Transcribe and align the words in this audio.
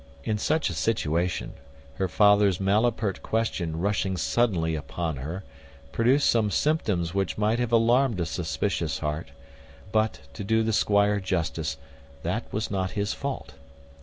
In 0.23 0.39
such 0.39 0.71
a 0.71 0.73
situation, 0.73 1.53
her 1.97 2.07
father's 2.07 2.59
malapert 2.59 3.21
question 3.21 3.77
rushing 3.77 4.17
suddenly 4.17 4.73
upon 4.73 5.17
her, 5.17 5.43
produced 5.91 6.27
some 6.27 6.49
symptoms 6.49 7.13
which 7.13 7.37
might 7.37 7.59
have 7.59 7.71
alarmed 7.71 8.19
a 8.19 8.25
suspicious 8.25 8.97
heart; 8.97 9.29
but, 9.91 10.21
to 10.33 10.43
do 10.43 10.63
the 10.63 10.73
squire 10.73 11.19
justice, 11.19 11.77
that 12.23 12.51
was 12.51 12.71
not 12.71 12.93
his 12.97 13.13
fault. 13.13 13.53